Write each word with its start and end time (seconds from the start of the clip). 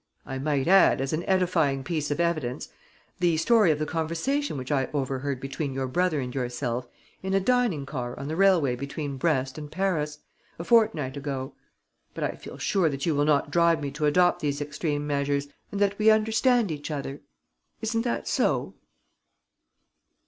I 0.25 0.39
might 0.39 0.67
add, 0.67 0.99
as 0.99 1.13
an 1.13 1.23
edifying 1.25 1.83
piece 1.83 2.09
of 2.09 2.19
evidence, 2.19 2.69
the 3.19 3.37
story 3.37 3.69
of 3.69 3.77
the 3.77 3.85
conversation 3.85 4.57
which 4.57 4.71
I 4.71 4.89
overheard 4.95 5.39
between 5.39 5.75
your 5.75 5.85
brother 5.87 6.19
and 6.19 6.33
yourself 6.33 6.87
in 7.21 7.35
a 7.35 7.39
dining 7.39 7.85
car 7.85 8.17
on 8.17 8.27
the 8.27 8.35
railway 8.35 8.75
between 8.75 9.17
Brest 9.17 9.59
and 9.59 9.71
Paris, 9.71 10.17
a 10.57 10.63
fortnight 10.63 11.17
ago. 11.17 11.53
But 12.15 12.23
I 12.23 12.31
feel 12.31 12.57
sure 12.57 12.89
that 12.89 13.05
you 13.05 13.13
will 13.13 13.25
not 13.25 13.51
drive 13.51 13.79
me 13.79 13.91
to 13.91 14.07
adopt 14.07 14.39
these 14.39 14.59
extreme 14.59 15.05
measures 15.05 15.49
and 15.71 15.79
that 15.79 15.99
we 15.99 16.09
understand 16.09 16.71
each 16.71 16.89
other. 16.89 17.21
Isn't 17.81 18.01
that 18.01 18.27
so?" 18.27 18.73